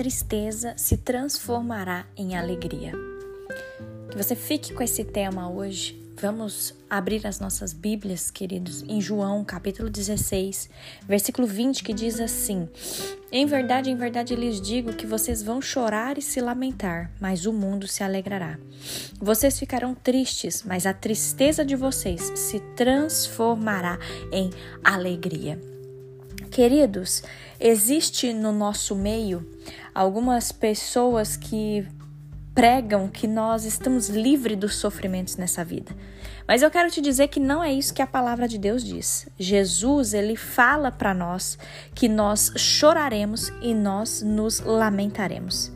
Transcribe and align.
Tristeza 0.00 0.72
se 0.78 0.96
transformará 0.96 2.06
em 2.16 2.34
alegria. 2.34 2.92
Que 4.10 4.16
você 4.16 4.34
fique 4.34 4.72
com 4.72 4.82
esse 4.82 5.04
tema 5.04 5.50
hoje. 5.50 6.00
Vamos 6.16 6.74
abrir 6.88 7.26
as 7.26 7.38
nossas 7.38 7.74
Bíblias, 7.74 8.30
queridos, 8.30 8.82
em 8.88 8.98
João, 8.98 9.44
capítulo 9.44 9.90
16, 9.90 10.70
versículo 11.06 11.46
20, 11.46 11.84
que 11.84 11.92
diz 11.92 12.18
assim: 12.18 12.66
Em 13.30 13.44
verdade, 13.44 13.90
em 13.90 13.94
verdade 13.94 14.34
lhes 14.34 14.58
digo 14.58 14.94
que 14.94 15.06
vocês 15.06 15.42
vão 15.42 15.60
chorar 15.60 16.16
e 16.16 16.22
se 16.22 16.40
lamentar, 16.40 17.12
mas 17.20 17.44
o 17.44 17.52
mundo 17.52 17.86
se 17.86 18.02
alegrará. 18.02 18.58
Vocês 19.20 19.58
ficarão 19.58 19.94
tristes, 19.94 20.62
mas 20.62 20.86
a 20.86 20.94
tristeza 20.94 21.62
de 21.62 21.76
vocês 21.76 22.22
se 22.36 22.58
transformará 22.74 23.98
em 24.32 24.48
alegria. 24.82 25.60
Queridos, 26.50 27.22
existe 27.60 28.32
no 28.32 28.50
nosso 28.50 28.96
meio 28.96 29.46
algumas 29.94 30.52
pessoas 30.52 31.36
que 31.36 31.86
pregam 32.54 33.08
que 33.08 33.26
nós 33.26 33.64
estamos 33.64 34.08
livres 34.08 34.56
dos 34.56 34.76
sofrimentos 34.76 35.36
nessa 35.36 35.64
vida. 35.64 35.94
Mas 36.46 36.62
eu 36.62 36.70
quero 36.70 36.90
te 36.90 37.00
dizer 37.00 37.28
que 37.28 37.38
não 37.38 37.62
é 37.62 37.72
isso 37.72 37.94
que 37.94 38.02
a 38.02 38.06
palavra 38.06 38.48
de 38.48 38.58
Deus 38.58 38.82
diz. 38.82 39.28
Jesus, 39.38 40.12
ele 40.14 40.34
fala 40.34 40.90
para 40.90 41.14
nós 41.14 41.56
que 41.94 42.08
nós 42.08 42.52
choraremos 42.56 43.52
e 43.62 43.72
nós 43.72 44.20
nos 44.20 44.60
lamentaremos. 44.60 45.72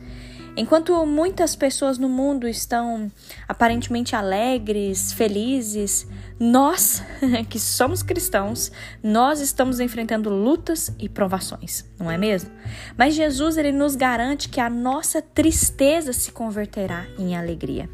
Enquanto 0.57 1.05
muitas 1.05 1.53
pessoas 1.53 1.97
no 1.97 2.07
mundo 2.07 2.47
estão 2.47 3.11
aparentemente 3.45 4.15
alegres, 4.15 5.11
felizes, 5.11 6.07
nós, 6.39 7.03
que 7.49 7.59
somos 7.59 8.01
cristãos, 8.01 8.71
nós 9.03 9.41
estamos 9.41 9.81
enfrentando 9.81 10.29
lutas 10.29 10.95
e 10.97 11.09
provações, 11.09 11.83
não 11.99 12.09
é 12.09 12.17
mesmo? 12.17 12.51
Mas 12.97 13.15
Jesus 13.15 13.57
ele 13.57 13.73
nos 13.73 13.97
garante 13.97 14.47
que 14.47 14.61
a 14.61 14.69
nossa 14.69 15.21
tristeza 15.21 16.13
se 16.13 16.31
converterá 16.31 17.05
em 17.19 17.35
alegria. 17.35 17.89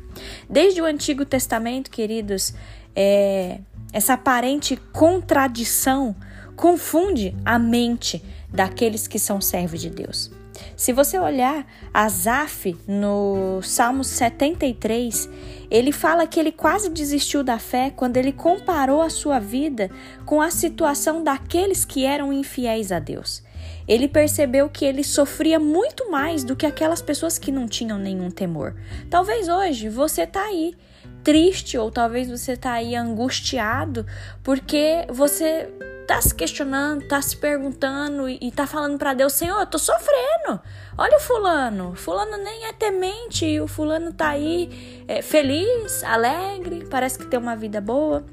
Desde 0.48 0.82
o 0.82 0.86
Antigo 0.86 1.26
Testamento, 1.26 1.90
queridos, 1.90 2.54
é, 2.96 3.60
essa 3.92 4.14
aparente 4.14 4.78
contradição 4.94 6.16
confunde 6.56 7.36
a 7.44 7.58
mente 7.58 8.24
daqueles 8.50 9.08
que 9.08 9.18
são 9.18 9.42
servos 9.42 9.82
de 9.82 9.90
Deus. 9.90 10.41
Se 10.76 10.94
você 10.94 11.20
olhar 11.20 11.66
Asaf 11.94 12.76
no 12.88 13.62
Salmo 13.62 14.04
73, 14.04 15.30
ele 15.70 15.92
fala 15.92 16.28
que 16.28 16.40
ele 16.40 16.52
quase 16.52 16.90
desistiu 16.90 17.44
da 17.44 17.60
fé 17.60 17.92
quando 17.96 18.18
ele 18.18 18.32
comparou 18.32 19.02
a 19.02 19.10
sua 19.10 19.40
vida 19.40 19.90
com 20.26 20.42
a 20.42 20.52
situação 20.52 21.24
daqueles 21.24 21.86
que 21.86 22.06
eram 22.06 22.34
infiéis 22.34 22.92
a 22.92 23.00
Deus. 23.00 23.44
Ele 23.88 24.08
percebeu 24.08 24.70
que 24.70 24.86
ele 24.86 25.04
sofria 25.04 25.60
muito 25.60 26.10
mais 26.10 26.44
do 26.44 26.56
que 26.56 26.66
aquelas 26.66 27.02
pessoas 27.02 27.38
que 27.38 27.52
não 27.52 27.68
tinham 27.68 27.98
nenhum 27.98 28.30
temor. 28.30 28.76
Talvez 29.10 29.48
hoje 29.48 29.90
você 29.90 30.24
está 30.24 30.44
aí 30.44 30.76
triste 31.24 31.78
ou 31.78 31.92
talvez 31.92 32.30
você 32.30 32.54
está 32.54 32.74
aí 32.74 32.96
angustiado 32.96 34.06
porque 34.44 35.06
você 35.10 35.70
tá 36.12 36.22
se 36.22 36.36
questionando, 36.36 37.08
tá 37.08 37.22
se 37.22 37.38
perguntando 37.38 38.28
e 38.28 38.52
tá 38.52 38.68
falando 38.68 38.98
para 38.98 39.14
Deus, 39.14 39.32
Senhor, 39.32 39.62
eu 39.62 39.66
tô 39.66 39.80
sofrendo. 39.80 40.60
Olha 40.98 41.16
o 41.16 41.22
fulano, 41.22 41.96
fulano 41.96 42.36
nem 42.36 42.66
é 42.66 42.74
temente 42.74 43.46
e 43.46 43.62
o 43.62 43.68
fulano 43.68 44.12
tá 44.12 44.32
aí 44.32 45.06
é, 45.08 45.22
feliz, 45.22 46.04
alegre, 46.04 46.86
parece 46.92 47.18
que 47.18 47.26
tem 47.28 47.40
uma 47.40 47.56
vida 47.56 47.80
boa. 47.80 48.26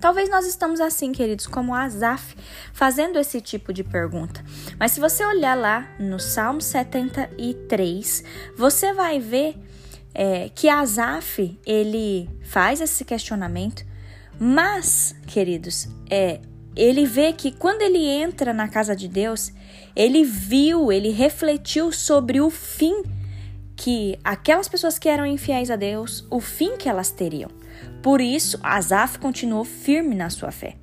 Talvez 0.00 0.30
nós 0.30 0.46
estamos 0.46 0.78
assim, 0.78 1.10
queridos, 1.10 1.48
como 1.48 1.74
Asaf, 1.74 2.36
fazendo 2.72 3.18
esse 3.18 3.40
tipo 3.40 3.72
de 3.72 3.82
pergunta. 3.82 4.40
Mas 4.78 4.92
se 4.92 5.00
você 5.00 5.24
olhar 5.24 5.56
lá 5.56 5.88
no 5.98 6.20
Salmo 6.20 6.60
73, 6.60 8.22
você 8.56 8.92
vai 8.92 9.18
ver 9.18 9.56
é, 10.14 10.48
que 10.54 10.68
Asaf 10.68 11.58
ele 11.66 12.30
faz 12.44 12.80
esse 12.80 13.04
questionamento, 13.04 13.84
mas, 14.38 15.16
queridos, 15.26 15.88
é 16.08 16.40
ele 16.76 17.04
vê 17.06 17.32
que 17.32 17.52
quando 17.52 17.82
ele 17.82 18.04
entra 18.04 18.52
na 18.52 18.68
casa 18.68 18.96
de 18.96 19.08
Deus, 19.08 19.52
ele 19.94 20.24
viu, 20.24 20.90
ele 20.90 21.10
refletiu 21.10 21.92
sobre 21.92 22.40
o 22.40 22.50
fim 22.50 23.02
que 23.76 24.18
aquelas 24.22 24.68
pessoas 24.68 24.98
que 24.98 25.08
eram 25.08 25.26
infiéis 25.26 25.70
a 25.70 25.76
Deus, 25.76 26.26
o 26.30 26.40
fim 26.40 26.76
que 26.76 26.88
elas 26.88 27.10
teriam. 27.10 27.50
Por 28.02 28.20
isso, 28.20 28.58
Asaf 28.62 29.18
continuou 29.18 29.64
firme 29.64 30.14
na 30.14 30.30
sua 30.30 30.50
fé. 30.50 30.76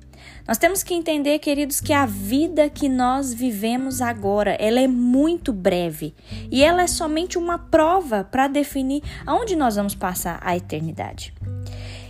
Nós 0.46 0.58
temos 0.58 0.82
que 0.82 0.94
entender, 0.94 1.38
queridos, 1.38 1.80
que 1.80 1.92
a 1.92 2.06
vida 2.06 2.68
que 2.68 2.88
nós 2.88 3.32
vivemos 3.32 4.00
agora, 4.00 4.56
ela 4.58 4.80
é 4.80 4.88
muito 4.88 5.52
breve 5.52 6.14
e 6.50 6.64
ela 6.64 6.82
é 6.82 6.86
somente 6.86 7.38
uma 7.38 7.58
prova 7.58 8.24
para 8.24 8.48
definir 8.48 9.02
aonde 9.24 9.54
nós 9.54 9.76
vamos 9.76 9.94
passar 9.94 10.40
a 10.42 10.56
eternidade. 10.56 11.32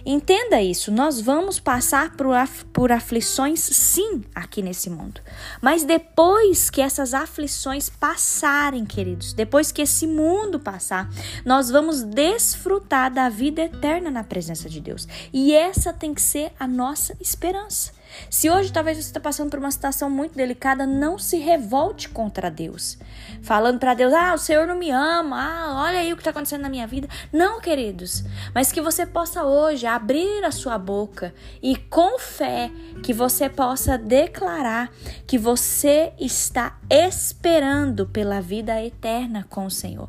Entenda 0.04 0.62
isso, 0.62 0.90
nós 0.90 1.20
vamos 1.20 1.58
passar 1.58 2.16
por, 2.16 2.34
af 2.34 2.64
por 2.72 2.90
aflições 2.90 3.60
sim 3.60 4.22
aqui 4.34 4.62
nesse 4.62 4.88
mundo. 4.88 5.20
Mas 5.60 5.84
depois 5.84 6.70
que 6.70 6.80
essas 6.80 7.14
aflições 7.14 7.88
passarem, 7.88 8.84
queridos, 8.84 9.32
depois 9.32 9.70
que 9.70 9.82
esse 9.82 10.06
mundo 10.06 10.58
passar, 10.58 11.08
nós 11.44 11.70
vamos 11.70 12.02
desfrutar 12.02 13.12
da 13.12 13.28
vida 13.28 13.62
eterna 13.62 14.10
na 14.10 14.24
presença 14.24 14.68
de 14.68 14.80
Deus. 14.80 15.06
E 15.32 15.52
essa 15.52 15.92
tem 15.92 16.14
que 16.14 16.22
ser 16.22 16.52
a 16.58 16.66
nossa 16.66 17.16
esperança. 17.20 17.99
Se 18.28 18.50
hoje 18.50 18.72
talvez 18.72 18.96
você 18.96 19.04
está 19.04 19.20
passando 19.20 19.50
por 19.50 19.58
uma 19.58 19.70
situação 19.70 20.10
muito 20.10 20.34
delicada, 20.34 20.86
não 20.86 21.18
se 21.18 21.38
revolte 21.38 22.08
contra 22.08 22.50
Deus. 22.50 22.98
Falando 23.42 23.78
para 23.78 23.94
Deus, 23.94 24.12
ah, 24.12 24.34
o 24.34 24.38
Senhor 24.38 24.66
não 24.66 24.76
me 24.76 24.90
ama, 24.90 25.36
ah, 25.36 25.82
olha 25.84 26.00
aí 26.00 26.12
o 26.12 26.16
que 26.16 26.20
está 26.20 26.30
acontecendo 26.30 26.62
na 26.62 26.68
minha 26.68 26.86
vida. 26.86 27.08
Não, 27.32 27.60
queridos, 27.60 28.24
mas 28.54 28.72
que 28.72 28.80
você 28.80 29.06
possa 29.06 29.44
hoje 29.44 29.86
abrir 29.86 30.44
a 30.44 30.50
sua 30.50 30.78
boca 30.78 31.34
e 31.62 31.76
com 31.76 32.18
fé 32.18 32.70
que 33.02 33.12
você 33.12 33.48
possa 33.48 33.96
declarar 33.96 34.90
que 35.26 35.38
você 35.38 36.12
está 36.18 36.78
esperando 36.88 38.06
pela 38.06 38.40
vida 38.40 38.82
eterna 38.82 39.46
com 39.48 39.66
o 39.66 39.70
Senhor. 39.70 40.08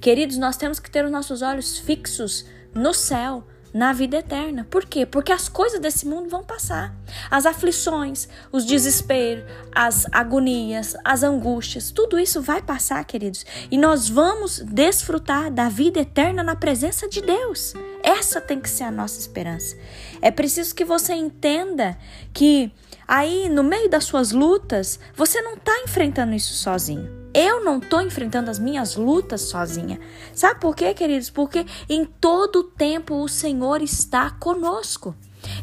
Queridos, 0.00 0.38
nós 0.38 0.56
temos 0.56 0.78
que 0.78 0.90
ter 0.90 1.04
os 1.04 1.10
nossos 1.10 1.42
olhos 1.42 1.78
fixos 1.78 2.44
no 2.74 2.94
céu 2.94 3.44
na 3.72 3.92
vida 3.92 4.18
eterna. 4.18 4.66
Por 4.70 4.84
quê? 4.84 5.06
Porque 5.06 5.32
as 5.32 5.48
coisas 5.48 5.80
desse 5.80 6.06
mundo 6.06 6.28
vão 6.28 6.42
passar. 6.42 6.94
As 7.30 7.46
aflições, 7.46 8.28
os 8.50 8.64
desesperos, 8.64 9.44
as 9.74 10.06
agonias, 10.12 10.96
as 11.04 11.22
angústias, 11.22 11.90
tudo 11.90 12.18
isso 12.18 12.40
vai 12.42 12.60
passar, 12.60 13.04
queridos. 13.04 13.44
E 13.70 13.78
nós 13.78 14.08
vamos 14.08 14.58
desfrutar 14.60 15.50
da 15.50 15.68
vida 15.68 16.00
eterna 16.00 16.42
na 16.42 16.56
presença 16.56 17.08
de 17.08 17.20
Deus. 17.22 17.74
Essa 18.02 18.40
tem 18.40 18.60
que 18.60 18.68
ser 18.68 18.84
a 18.84 18.90
nossa 18.90 19.18
esperança. 19.18 19.76
É 20.20 20.30
preciso 20.30 20.74
que 20.74 20.84
você 20.84 21.14
entenda 21.14 21.96
que 22.32 22.72
aí, 23.06 23.48
no 23.48 23.62
meio 23.62 23.88
das 23.88 24.04
suas 24.04 24.32
lutas, 24.32 24.98
você 25.14 25.40
não 25.40 25.54
está 25.54 25.72
enfrentando 25.84 26.34
isso 26.34 26.54
sozinho. 26.54 27.22
Eu 27.34 27.64
não 27.64 27.78
estou 27.78 28.02
enfrentando 28.02 28.50
as 28.50 28.58
minhas 28.58 28.96
lutas 28.96 29.42
sozinha. 29.42 29.98
Sabe 30.34 30.60
por 30.60 30.76
quê, 30.76 30.92
queridos? 30.92 31.30
Porque 31.30 31.64
em 31.88 32.04
todo 32.04 32.64
tempo 32.64 33.22
o 33.22 33.28
Senhor 33.28 33.80
está 33.80 34.30
conosco. 34.30 35.14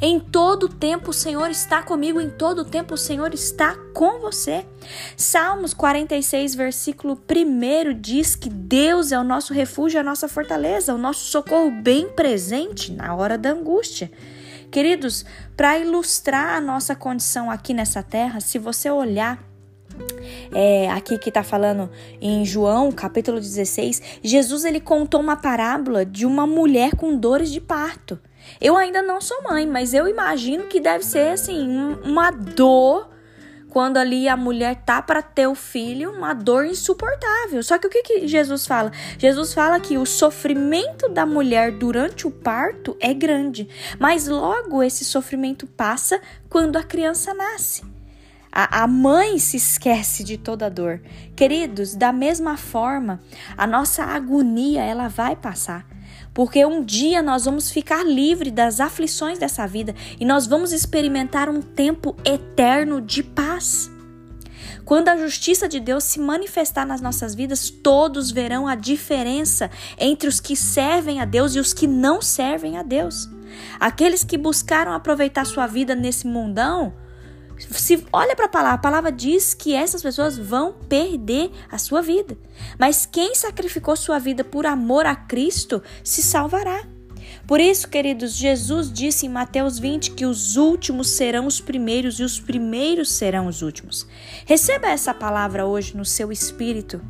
Em 0.02 0.20
todo 0.20 0.70
tempo 0.70 1.12
o 1.12 1.14
Senhor 1.14 1.50
está 1.50 1.84
comigo, 1.84 2.20
em 2.22 2.30
todo 2.30 2.66
tempo 2.66 2.94
o 2.94 2.98
Senhor 2.98 3.34
está 3.34 3.76
com 3.94 4.20
você. 4.20 4.66
Salmos 5.18 5.74
46, 5.74 6.56
versículo 6.56 7.20
1 7.30 8.00
diz 8.00 8.36
que 8.36 8.50
Deus 8.50 9.12
é 9.12 9.20
o 9.20 9.24
nosso 9.24 9.54
refúgio, 9.54 10.00
a 10.00 10.04
nossa 10.04 10.28
fortaleza, 10.28 10.94
o 10.94 10.98
nosso 10.98 11.26
socorro 11.26 11.72
bem 11.72 12.10
presente 12.10 12.92
na 12.92 13.14
hora 13.16 13.38
da 13.38 13.52
angústia. 13.52 14.12
Queridos, 14.72 15.26
para 15.58 15.80
ilustrar 15.80 16.56
a 16.56 16.62
nossa 16.62 16.96
condição 16.96 17.50
aqui 17.50 17.74
nessa 17.74 18.04
terra, 18.04 18.40
se 18.40 18.60
você 18.60 18.90
olhar 18.90 19.44
é, 20.54 20.90
aqui 20.92 21.18
que 21.18 21.30
está 21.30 21.44
falando 21.44 21.90
em 22.22 22.46
João, 22.46 22.92
capítulo 22.92 23.40
16, 23.40 24.20
Jesus 24.24 24.66
ele 24.66 24.80
contou 24.80 25.20
uma 25.20 25.36
parábola 25.36 26.06
de 26.06 26.26
uma 26.26 26.46
mulher 26.46 26.96
com 26.96 27.18
dores 27.18 27.52
de 27.52 27.60
parto. 27.60 28.20
Eu 28.60 28.76
ainda 28.76 29.02
não 29.02 29.22
sou 29.22 29.44
mãe, 29.44 29.66
mas 29.66 29.94
eu 29.94 30.08
imagino 30.08 30.66
que 30.66 30.80
deve 30.80 31.04
ser 31.06 31.34
assim 31.34 31.98
uma 32.04 32.32
dor 32.32 33.10
quando 33.70 33.98
ali 33.98 34.28
a 34.28 34.36
mulher 34.36 34.84
tá 34.84 35.02
para 35.02 35.22
ter 35.22 35.48
o 35.48 35.56
filho, 35.56 36.12
uma 36.12 36.34
dor 36.34 36.66
insuportável. 36.66 37.62
Só 37.62 37.78
que 37.78 37.88
o 37.88 37.90
que, 37.90 38.02
que 38.02 38.28
Jesus 38.28 38.66
fala? 38.66 38.92
Jesus 39.18 39.54
fala 39.54 39.80
que 39.80 39.98
o 39.98 40.06
sofrimento 40.06 41.08
da 41.08 41.26
mulher 41.26 41.72
durante 41.72 42.28
o 42.28 42.32
parto 42.32 42.98
é 43.00 43.14
grande, 43.14 43.70
mas 44.00 44.28
logo 44.28 44.84
esse 44.84 45.06
sofrimento 45.06 45.68
passa 45.68 46.20
quando 46.50 46.78
a 46.78 46.84
criança 46.84 47.34
nasce. 47.34 47.84
A, 48.52 48.84
a 48.84 48.88
mãe 48.88 49.38
se 49.38 49.58
esquece 49.58 50.24
de 50.24 50.36
toda 50.36 50.66
a 50.66 50.70
dor. 50.70 51.02
Queridos, 51.36 51.94
da 51.94 52.12
mesma 52.12 52.58
forma, 52.58 53.22
a 53.56 53.68
nossa 53.68 54.04
agonia 54.04 54.82
ela 54.82 55.08
vai 55.08 55.36
passar. 55.36 55.86
Porque 56.34 56.66
um 56.66 56.84
dia 56.84 57.22
nós 57.22 57.46
vamos 57.46 57.72
ficar 57.72 58.04
livres 58.06 58.52
das 58.52 58.80
aflições 58.80 59.40
dessa 59.40 59.66
vida 59.68 59.96
e 60.20 60.26
nós 60.26 60.48
vamos 60.48 60.72
experimentar 60.72 61.50
um 61.50 61.62
tempo 61.62 62.16
eterno 62.24 63.02
de 63.02 63.24
paz. 63.24 63.90
Quando 64.86 65.10
a 65.10 65.18
justiça 65.18 65.68
de 65.70 65.80
Deus 65.80 66.04
se 66.04 66.20
manifestar 66.20 66.86
nas 66.86 67.00
nossas 67.00 67.36
vidas, 67.36 67.70
todos 67.70 68.32
verão 68.32 68.68
a 68.68 68.74
diferença 68.74 69.70
entre 70.00 70.28
os 70.28 70.40
que 70.40 70.56
servem 70.56 71.22
a 71.22 71.26
Deus 71.26 71.54
e 71.54 71.60
os 71.60 71.74
que 71.74 71.86
não 71.86 72.22
servem 72.22 72.76
a 72.76 72.82
Deus. 72.82 73.30
Aqueles 73.80 74.24
que 74.24 74.38
buscaram 74.38 74.92
aproveitar 74.92 75.46
sua 75.46 75.68
vida 75.68 75.94
nesse 75.94 76.26
mundão, 76.26 76.94
se 77.60 78.06
olha 78.12 78.36
para 78.36 78.46
a 78.46 78.50
palavra, 78.50 78.76
a 78.76 78.82
palavra 78.82 79.12
diz 79.12 79.54
que 79.54 79.74
essas 79.74 80.02
pessoas 80.02 80.38
vão 80.38 80.74
perder 80.88 81.52
a 81.70 81.78
sua 81.78 82.02
vida. 82.02 82.38
Mas 82.78 83.06
quem 83.06 83.36
sacrificou 83.36 83.96
sua 83.96 84.20
vida 84.20 84.44
por 84.44 84.66
amor 84.66 85.06
a 85.06 85.16
Cristo 85.16 85.82
se 86.04 86.22
salvará. 86.22 86.84
Por 87.50 87.60
isso, 87.60 87.90
queridos, 87.90 88.36
Jesus 88.36 88.92
disse 88.94 89.26
em 89.26 89.30
Mateus 89.30 89.80
20 89.80 90.12
que 90.12 90.26
os 90.26 90.56
últimos 90.56 91.10
serão 91.10 91.48
os 91.48 91.60
primeiros 91.60 92.20
e 92.20 92.24
os 92.24 92.40
primeiros 92.40 93.12
serão 93.12 93.48
os 93.48 93.64
últimos. 93.64 94.08
Receba 94.46 94.88
essa 94.88 95.14
palavra 95.16 95.66
hoje 95.66 95.98
no 95.98 96.06
seu 96.06 96.32
espírito. 96.32 97.02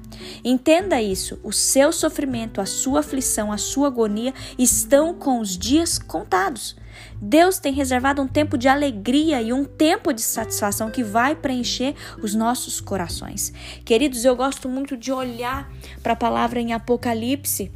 Entenda 0.43 1.01
isso: 1.01 1.37
o 1.43 1.51
seu 1.51 1.91
sofrimento, 1.91 2.61
a 2.61 2.65
sua 2.65 3.01
aflição, 3.01 3.51
a 3.51 3.57
sua 3.57 3.87
agonia 3.87 4.33
estão 4.57 5.13
com 5.13 5.41
os 5.41 5.57
dias 5.57 5.99
contados. 5.99 6.77
Deus 7.21 7.59
tem 7.59 7.73
reservado 7.73 8.21
um 8.21 8.27
tempo 8.27 8.57
de 8.57 8.67
alegria 8.67 9.41
e 9.41 9.51
um 9.51 9.65
tempo 9.65 10.13
de 10.13 10.21
satisfação 10.21 10.89
que 10.89 11.03
vai 11.03 11.35
preencher 11.35 11.95
os 12.21 12.33
nossos 12.35 12.79
corações. 12.79 13.53
Queridos, 13.83 14.25
eu 14.25 14.35
gosto 14.35 14.69
muito 14.69 14.95
de 14.95 15.11
olhar 15.11 15.71
para 16.01 16.13
a 16.13 16.15
palavra 16.15 16.59
em 16.59 16.73
Apocalipse 16.73 17.71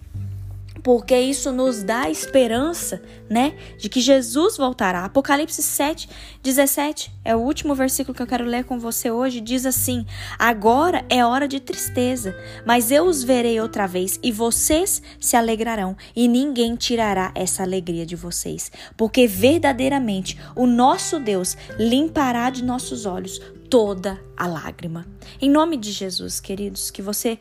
porque 0.84 1.18
isso 1.18 1.52
nos 1.52 1.82
dá 1.82 2.10
esperança, 2.10 3.02
né, 3.30 3.56
de 3.78 3.88
que 3.88 4.02
Jesus 4.02 4.58
voltará. 4.58 5.06
Apocalipse 5.06 5.64
7, 5.64 6.10
17 6.44 7.12
é 7.24 7.34
o 7.34 7.40
último 7.40 7.74
versículo 7.74 8.14
que 8.14 8.22
eu 8.22 8.28
quero 8.28 8.44
ler 8.44 8.66
com 8.66 8.78
você 8.78 9.10
hoje. 9.10 9.40
Diz 9.40 9.66
assim: 9.66 10.06
Agora 10.38 11.06
é 11.10 11.26
hora 11.26 11.48
de 11.48 11.62
tristeza, 11.62 12.36
mas 12.66 12.92
eu 12.92 13.06
os 13.06 13.24
verei 13.24 13.60
outra 13.62 13.88
vez 13.88 14.20
e 14.22 14.32
vocês 14.32 15.02
se 15.20 15.38
alegrarão, 15.38 15.96
e 16.14 16.28
ninguém 16.28 16.76
tirará 16.76 17.32
essa 17.34 17.64
alegria 17.64 18.06
de 18.06 18.18
vocês, 18.18 18.70
porque 18.98 19.26
verdadeiramente 19.26 20.38
o 20.56 20.66
nosso 20.66 21.20
Deus 21.20 21.56
limpará 21.80 22.50
de 22.50 22.64
nossos 22.64 23.06
olhos 23.06 23.40
toda 23.70 24.22
a 24.36 24.46
lágrima. 24.46 25.08
Em 25.42 25.50
nome 25.50 25.78
de 25.78 25.92
Jesus, 25.92 26.40
queridos, 26.40 26.92
que 26.92 27.02
você 27.02 27.40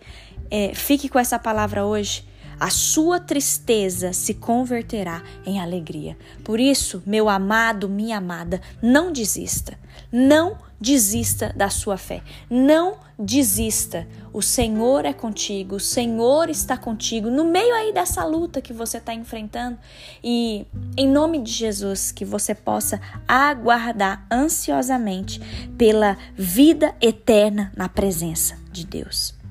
é, 0.50 0.72
fique 0.74 1.08
com 1.08 1.18
essa 1.18 1.38
palavra 1.38 1.84
hoje 1.84 2.24
a 2.62 2.70
sua 2.70 3.18
tristeza 3.18 4.12
se 4.12 4.34
converterá 4.34 5.20
em 5.44 5.58
alegria. 5.58 6.16
Por 6.44 6.60
isso, 6.60 7.02
meu 7.04 7.28
amado, 7.28 7.88
minha 7.88 8.18
amada, 8.18 8.60
não 8.80 9.10
desista. 9.10 9.76
Não 10.12 10.56
desista 10.80 11.52
da 11.56 11.68
sua 11.68 11.96
fé. 11.96 12.22
Não 12.48 12.98
desista. 13.18 14.06
O 14.32 14.40
Senhor 14.40 15.04
é 15.04 15.12
contigo, 15.12 15.74
o 15.74 15.80
Senhor 15.80 16.48
está 16.48 16.76
contigo 16.76 17.28
no 17.28 17.44
meio 17.44 17.74
aí 17.74 17.92
dessa 17.92 18.24
luta 18.24 18.62
que 18.62 18.72
você 18.72 18.98
está 18.98 19.12
enfrentando. 19.12 19.76
E 20.22 20.64
em 20.96 21.08
nome 21.08 21.42
de 21.42 21.50
Jesus, 21.50 22.12
que 22.12 22.24
você 22.24 22.54
possa 22.54 23.00
aguardar 23.26 24.24
ansiosamente 24.30 25.40
pela 25.76 26.16
vida 26.36 26.94
eterna 27.00 27.72
na 27.76 27.88
presença 27.88 28.56
de 28.70 28.86
Deus. 28.86 29.41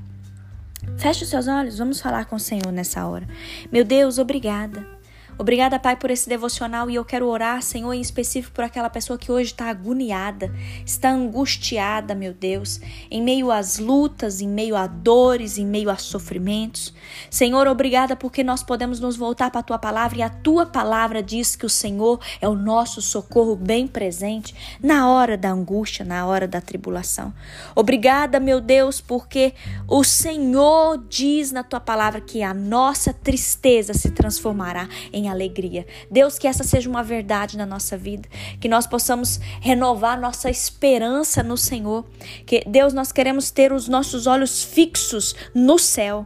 Feche 0.97 1.23
os 1.23 1.29
seus 1.29 1.47
olhos, 1.47 1.77
vamos 1.77 2.01
falar 2.01 2.25
com 2.25 2.35
o 2.35 2.39
Senhor 2.39 2.71
nessa 2.71 3.05
hora. 3.05 3.27
Meu 3.71 3.83
Deus, 3.83 4.17
obrigada. 4.17 5.00
Obrigada, 5.37 5.79
Pai, 5.79 5.95
por 5.95 6.11
esse 6.11 6.29
devocional 6.29 6.89
e 6.89 6.95
eu 6.95 7.03
quero 7.03 7.27
orar, 7.27 7.61
Senhor, 7.61 7.91
em 7.93 8.01
específico 8.01 8.53
por 8.53 8.63
aquela 8.63 8.89
pessoa 8.89 9.17
que 9.17 9.31
hoje 9.31 9.51
está 9.51 9.69
agoniada, 9.69 10.53
está 10.85 11.09
angustiada, 11.09 12.13
meu 12.13 12.33
Deus, 12.33 12.79
em 13.09 13.21
meio 13.21 13.51
às 13.51 13.79
lutas, 13.79 14.39
em 14.41 14.47
meio 14.47 14.75
a 14.75 14.85
dores, 14.85 15.57
em 15.57 15.65
meio 15.65 15.89
a 15.89 15.95
sofrimentos. 15.97 16.93
Senhor, 17.29 17.67
obrigada 17.67 18.15
porque 18.15 18.43
nós 18.43 18.61
podemos 18.61 18.99
nos 18.99 19.17
voltar 19.17 19.49
para 19.49 19.61
a 19.61 19.63
tua 19.63 19.79
palavra 19.79 20.19
e 20.19 20.21
a 20.21 20.29
tua 20.29 20.65
palavra 20.65 21.23
diz 21.23 21.55
que 21.55 21.65
o 21.65 21.69
Senhor 21.69 22.19
é 22.39 22.47
o 22.47 22.55
nosso 22.55 23.01
socorro 23.01 23.55
bem 23.55 23.87
presente 23.87 24.53
na 24.81 25.09
hora 25.09 25.37
da 25.37 25.49
angústia, 25.51 26.05
na 26.05 26.25
hora 26.25 26.47
da 26.47 26.61
tribulação. 26.61 27.33
Obrigada, 27.75 28.39
meu 28.39 28.61
Deus, 28.61 29.01
porque 29.01 29.53
o 29.87 30.03
Senhor 30.03 31.03
diz 31.09 31.51
na 31.51 31.63
tua 31.63 31.79
palavra 31.79 32.21
que 32.21 32.43
a 32.43 32.53
nossa 32.53 33.13
tristeza 33.13 33.93
se 33.93 34.11
transformará 34.11 34.87
em 35.21 35.29
alegria. 35.29 35.85
Deus, 36.09 36.37
que 36.37 36.47
essa 36.47 36.63
seja 36.63 36.89
uma 36.89 37.03
verdade 37.03 37.57
na 37.57 37.65
nossa 37.65 37.97
vida, 37.97 38.27
que 38.59 38.67
nós 38.67 38.87
possamos 38.87 39.39
renovar 39.61 40.19
nossa 40.19 40.49
esperança 40.49 41.43
no 41.43 41.57
Senhor. 41.57 42.05
Que 42.45 42.63
Deus, 42.67 42.93
nós 42.93 43.11
queremos 43.11 43.51
ter 43.51 43.71
os 43.71 43.87
nossos 43.87 44.27
olhos 44.27 44.63
fixos 44.63 45.35
no 45.53 45.77
céu. 45.77 46.25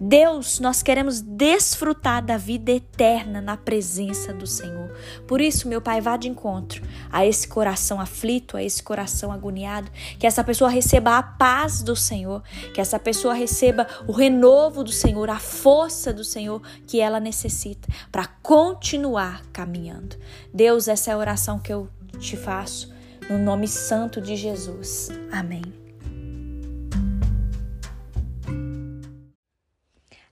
Deus, 0.00 0.58
nós 0.58 0.82
queremos 0.82 1.20
desfrutar 1.20 2.24
da 2.24 2.36
vida 2.36 2.72
eterna 2.72 3.40
na 3.40 3.56
presença 3.56 4.32
do 4.32 4.46
Senhor. 4.46 4.90
Por 5.26 5.40
isso, 5.40 5.68
meu 5.68 5.80
Pai, 5.80 6.00
vá 6.00 6.16
de 6.16 6.28
encontro 6.28 6.82
a 7.10 7.24
esse 7.24 7.46
coração 7.46 8.00
aflito, 8.00 8.56
a 8.56 8.62
esse 8.62 8.82
coração 8.82 9.32
agoniado, 9.32 9.90
que 10.18 10.26
essa 10.26 10.42
pessoa 10.44 10.68
receba 10.68 11.16
a 11.16 11.22
paz 11.22 11.82
do 11.82 11.94
Senhor, 11.94 12.42
que 12.74 12.80
essa 12.80 12.98
pessoa 12.98 13.34
receba 13.34 13.86
o 14.06 14.12
renovo 14.12 14.84
do 14.84 14.92
Senhor, 14.92 15.30
a 15.30 15.38
força 15.38 16.12
do 16.12 16.24
Senhor 16.24 16.60
que 16.86 17.00
ela 17.00 17.20
necessita 17.20 17.88
para 18.10 18.26
continuar 18.42 19.42
caminhando. 19.52 20.16
Deus, 20.52 20.88
essa 20.88 21.10
é 21.10 21.14
a 21.14 21.18
oração 21.18 21.58
que 21.58 21.72
eu 21.72 21.88
te 22.18 22.36
faço, 22.36 22.92
no 23.28 23.38
nome 23.38 23.68
santo 23.68 24.20
de 24.20 24.36
Jesus. 24.36 25.08
Amém. 25.30 25.81